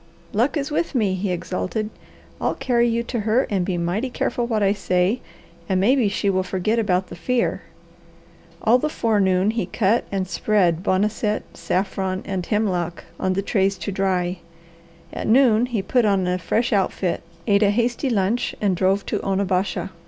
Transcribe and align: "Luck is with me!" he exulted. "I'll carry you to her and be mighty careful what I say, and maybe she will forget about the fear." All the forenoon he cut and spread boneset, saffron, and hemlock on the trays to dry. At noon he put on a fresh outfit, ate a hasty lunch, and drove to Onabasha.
"Luck 0.33 0.57
is 0.57 0.71
with 0.71 0.95
me!" 0.95 1.13
he 1.13 1.29
exulted. 1.31 1.91
"I'll 2.41 2.55
carry 2.55 2.87
you 2.89 3.03
to 3.03 3.19
her 3.19 3.45
and 3.51 3.63
be 3.63 3.77
mighty 3.77 4.09
careful 4.09 4.47
what 4.47 4.63
I 4.63 4.73
say, 4.73 5.21
and 5.69 5.79
maybe 5.79 6.09
she 6.09 6.27
will 6.27 6.41
forget 6.41 6.79
about 6.79 7.09
the 7.09 7.15
fear." 7.15 7.61
All 8.63 8.79
the 8.79 8.89
forenoon 8.89 9.51
he 9.51 9.67
cut 9.67 10.05
and 10.11 10.27
spread 10.27 10.81
boneset, 10.81 11.43
saffron, 11.53 12.23
and 12.25 12.43
hemlock 12.43 13.03
on 13.19 13.33
the 13.33 13.43
trays 13.43 13.77
to 13.77 13.91
dry. 13.91 14.39
At 15.13 15.27
noon 15.27 15.67
he 15.67 15.83
put 15.83 16.03
on 16.03 16.25
a 16.25 16.39
fresh 16.39 16.73
outfit, 16.73 17.21
ate 17.45 17.61
a 17.61 17.69
hasty 17.69 18.09
lunch, 18.09 18.55
and 18.59 18.75
drove 18.75 19.05
to 19.05 19.19
Onabasha. 19.21 19.91